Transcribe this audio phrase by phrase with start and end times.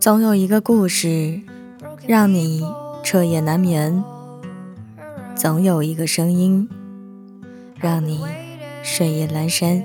[0.00, 1.42] 总有一个故事
[2.06, 2.64] 让你
[3.04, 4.02] 彻夜难眠，
[5.36, 6.66] 总有一个声音
[7.74, 8.24] 让你
[8.82, 9.84] 睡意阑珊。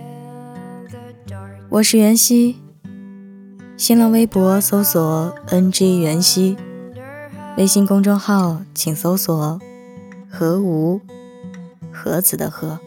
[1.68, 2.56] 我是袁熙，
[3.76, 6.56] 新浪微博搜索 “ng 袁熙”，
[7.58, 9.60] 微信公众号请搜索
[10.32, 11.02] “何无”，
[11.92, 12.80] 盒子的盒，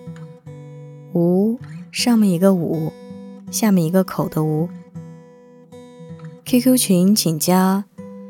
[1.12, 1.60] 无
[1.92, 2.90] 上面一个五，
[3.50, 4.70] 下面一个口的无。
[6.48, 7.84] QQ 群请加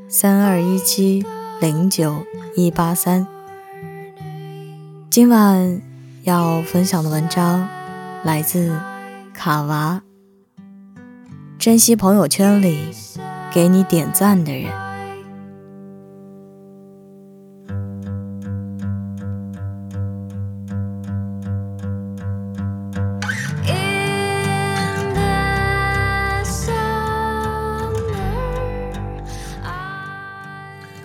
[0.09, 1.25] 三二一七
[1.61, 2.25] 零九
[2.57, 3.25] 一八三。
[5.09, 5.81] 今晚
[6.25, 7.69] 要分享的文章
[8.25, 8.77] 来自
[9.33, 10.03] 卡娃。
[11.61, 12.89] 珍惜朋友圈里
[13.55, 14.88] 给你点赞的人。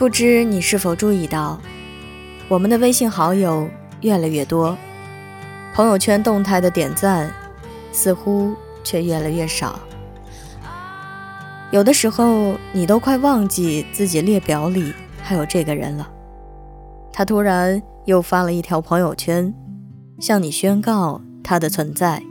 [0.03, 1.57] 不知你是否注意到，
[2.49, 3.69] 我们的微信好友
[4.01, 4.77] 越来越多，
[5.73, 7.33] 朋友圈动态的点赞
[7.93, 9.79] 似乎却越来越少。
[11.71, 16.11] 有的时候，你都快忘记自己列表里还有这个人了。
[17.13, 19.53] 他突然又发了一条朋友圈，
[20.19, 22.21] 向你宣告他的存在。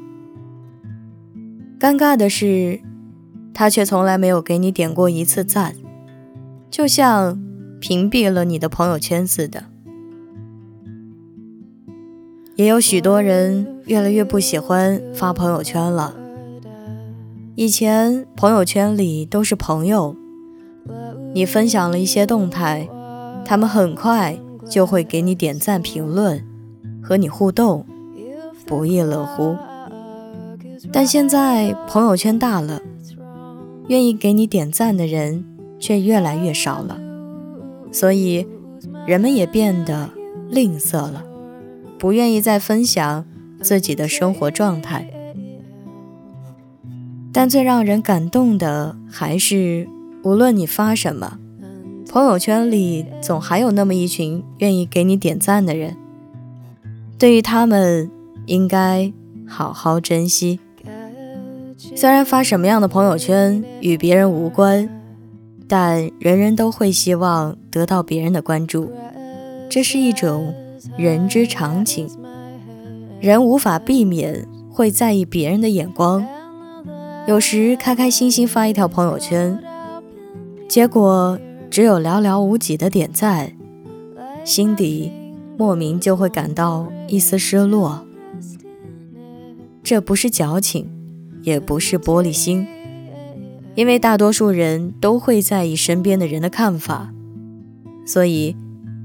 [1.81, 2.83] 尴尬的是，
[3.55, 5.75] 他却从来没有给你点过一次赞，
[6.71, 7.51] 就像……
[7.83, 9.65] 屏蔽了你的朋友圈似的，
[12.55, 16.15] 也有许多人越来越不喜欢发朋友圈了。
[17.57, 20.15] 以前朋友圈里都是朋友，
[21.35, 22.89] 你分享了一些动态，
[23.45, 24.39] 他们很快
[24.71, 26.41] 就会给你点赞、评论，
[27.03, 27.85] 和你互动，
[28.65, 29.57] 不亦乐乎。
[30.93, 32.81] 但现在朋友圈大了，
[33.89, 35.45] 愿意给你点赞的人
[35.81, 37.01] 却越来越少了。
[37.93, 38.47] 所以，
[39.07, 40.09] 人们也变得
[40.49, 41.23] 吝啬了，
[41.99, 43.25] 不愿意再分享
[43.61, 45.07] 自己的生活状态。
[47.33, 49.87] 但最让人感动的还是，
[50.25, 51.39] 无论你发什么，
[52.11, 55.97] 朋友圈里总还有那么一群愿意给你点赞的人。
[57.19, 58.11] 对于他们，
[58.47, 59.13] 应该
[59.47, 60.59] 好好珍惜。
[61.95, 65.02] 虽然发什么样的朋友圈与别人无关。
[65.75, 68.93] 但人人都会希望得到别人的关注，
[69.71, 70.53] 这是一种
[70.99, 72.07] 人之常情。
[73.23, 76.27] 人无法避免会在意别人的眼光，
[77.27, 79.59] 有时开开心心发一条朋友圈，
[80.69, 81.39] 结果
[81.71, 83.53] 只有寥寥无几的点赞，
[84.45, 85.11] 心底
[85.57, 88.07] 莫名就会感到一丝失落。
[89.83, 90.91] 这不是矫情，
[91.41, 92.67] 也不是玻璃心。
[93.75, 97.11] 因为大多数人都会在意身边的人的看法，
[98.05, 98.55] 所以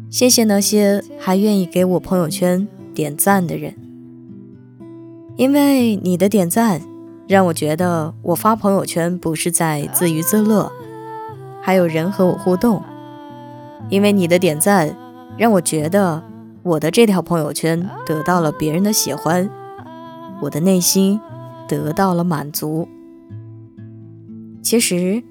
[0.09, 3.75] 谢谢那些还愿意给我朋友圈点赞的人。
[5.37, 6.81] 因为你的点赞，
[7.27, 10.71] 让我觉得我发朋友圈不是在自娱自乐，
[11.61, 12.83] 还有人和我互动。
[13.89, 14.97] 因为你的点赞，
[15.37, 16.23] 让我觉得
[16.63, 19.49] 我的这条朋友圈得到了别人的喜欢，
[20.41, 21.21] 我的内心
[21.67, 22.87] 得到了满足。
[24.67, 25.23] 其实，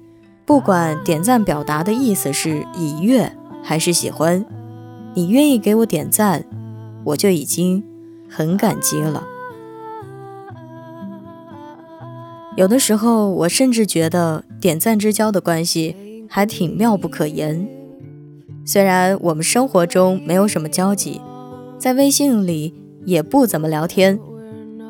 [0.47, 3.31] 不管点赞表达的意思是已阅
[3.61, 4.43] 还是喜欢，
[5.13, 6.43] 你愿意给我点赞，
[7.03, 7.83] 我就已经
[8.27, 9.27] 很感激了。
[12.55, 17.69] 有的时候，我甚至觉得点赞之交的关系还挺妙不可言。
[18.65, 21.21] 虽然我们生活中没有什么交集，
[21.77, 22.73] 在微信里
[23.05, 24.19] 也不怎么聊天，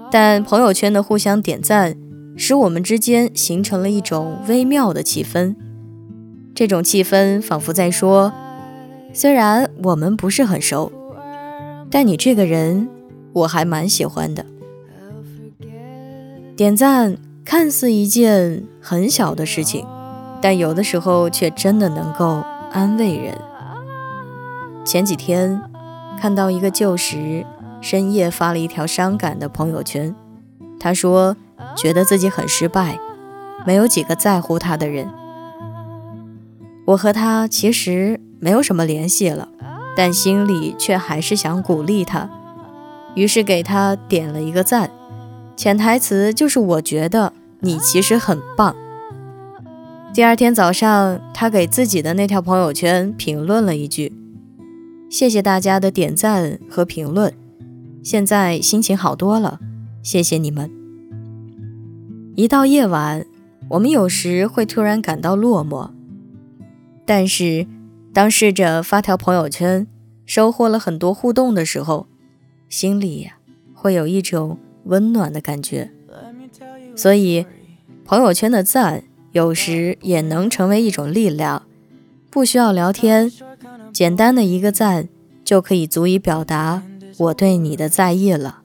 [0.10, 1.98] 但朋友圈的互相点赞。
[2.40, 5.56] 使我们之间形成了一种微妙的气氛，
[6.54, 8.32] 这种气氛仿佛在说：
[9.12, 10.92] 虽然我们不是很熟，
[11.90, 12.88] 但你这个人
[13.34, 14.46] 我还蛮喜欢的。
[16.56, 19.86] 点赞看似一件很小的事情，
[20.40, 23.36] 但有的时候却真的能够安慰人。
[24.86, 25.60] 前几天
[26.22, 27.44] 看到一个旧时
[27.82, 30.14] 深夜发了一条伤感的朋友圈，
[30.80, 31.36] 他说。
[31.76, 33.00] 觉得自己很失败，
[33.66, 35.10] 没有几个在乎他的人。
[36.86, 39.50] 我和他其实没有什么联系了，
[39.96, 42.30] 但心里却还是想鼓励他，
[43.16, 44.90] 于是给他点了一个赞。
[45.56, 48.76] 潜台词就是我觉得你其实很棒。
[50.14, 54.14] 第二天早上，他给自己的那条朋友圈评论了一句
[55.10, 57.34] ：“谢谢大家的点赞和评论，
[58.04, 59.60] 现在心情好多了，
[60.02, 60.72] 谢谢你们。”
[62.38, 63.26] 一到夜晚，
[63.68, 65.90] 我们有时会突然感到落寞，
[67.04, 67.66] 但是，
[68.14, 69.88] 当试着发条朋友圈，
[70.24, 72.06] 收获了很多互动的时候，
[72.70, 73.32] 心里
[73.74, 75.92] 会有一种温暖的感觉。
[76.96, 77.48] 所以，
[78.06, 81.64] 朋友圈的赞有时也能成为一种力量。
[82.30, 83.32] 不需要聊天，
[83.92, 85.10] 简单的一个赞
[85.44, 86.84] 就可以足以表达
[87.18, 88.62] 我对你的在意了。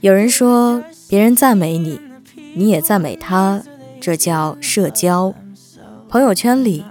[0.00, 2.00] 有人说，别人赞美你，
[2.54, 3.62] 你也赞美他，
[4.00, 5.34] 这叫社交。
[6.08, 6.84] 朋友圈里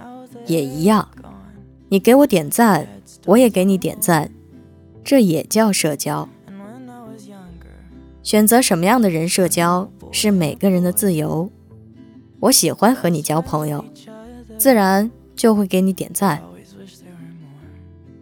[0.46, 1.08] 也一样，
[1.88, 2.86] 你给我点赞，
[3.26, 4.30] 我也给你点赞，
[5.02, 6.28] 这也叫社交。
[8.22, 11.50] 选择什么样的人社交是每个人的自由。
[12.40, 13.84] 我喜欢和你交朋友，
[14.58, 16.42] 自然就会给你点赞。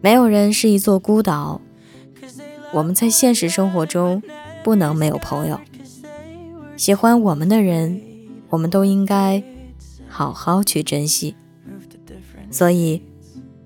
[0.00, 1.60] 没有人是一座孤岛，
[2.72, 4.22] 我们在现实生活中。
[4.64, 5.58] 不能没有朋友，
[6.76, 8.00] 喜欢我们的人，
[8.48, 9.42] 我们都应该
[10.08, 11.36] 好好去珍惜。
[12.50, 13.02] 所以，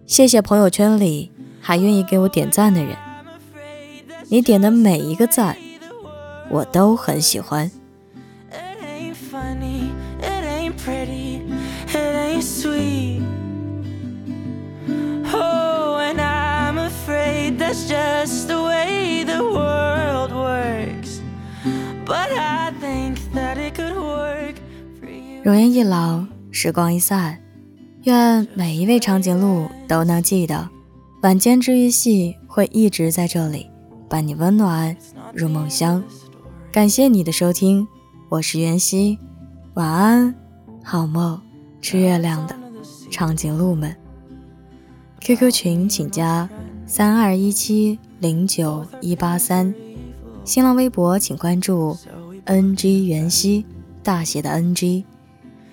[0.07, 2.97] 谢谢朋友圈里还愿意给我点赞的人，
[4.29, 5.57] 你点的每一个赞，
[6.51, 7.71] 我都很喜欢。
[25.47, 27.39] 容颜一老，时光一散，
[28.03, 30.69] 愿每一位长颈鹿都能记得，
[31.23, 33.71] 晚间治愈系会一直在这里，
[34.09, 34.97] 伴你温暖
[35.33, 36.03] 入梦乡。
[36.73, 37.87] 感谢你的收听，
[38.29, 39.21] 我是袁熙，
[39.75, 40.35] 晚安，
[40.83, 41.41] 好梦，
[41.81, 42.57] 吃月亮的
[43.09, 43.95] 长颈鹿们。
[45.21, 46.51] QQ 群请加
[46.87, 49.73] 三二一七零九一八三，
[50.45, 51.97] 新浪微博请关注
[52.47, 53.65] NG 袁熙，
[54.03, 55.05] 大写的 NG。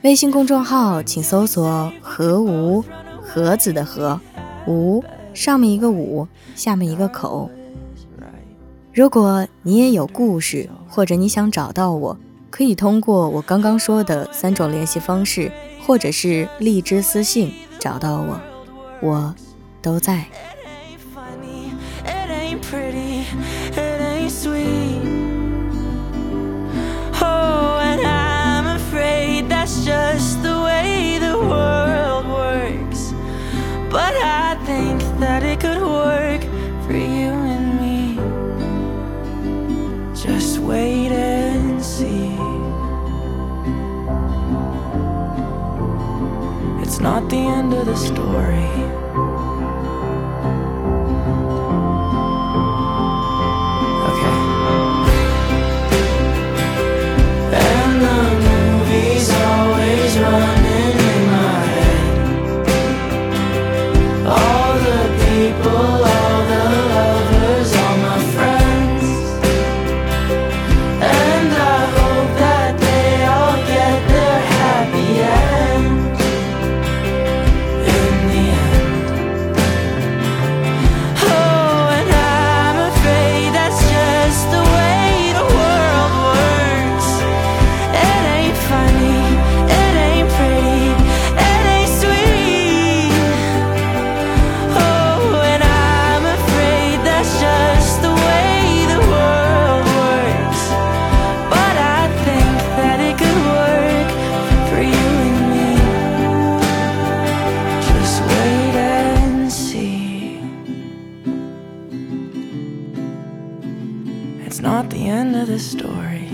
[0.03, 2.83] 微信公众号请搜索“何无
[3.21, 4.19] 盒子的何
[4.67, 5.01] 无”，
[5.33, 7.49] 上面一个五，下面一个口。
[8.93, 12.17] 如果你也有故事，或者你想找到我，
[12.49, 15.49] 可以通过我刚刚说的三种联系方式，
[15.87, 18.41] 或者是荔枝私信找到我，
[19.01, 19.33] 我
[19.81, 20.25] 都在。
[47.03, 49.22] Not the end of the story.
[114.53, 116.29] It's not the end of the story.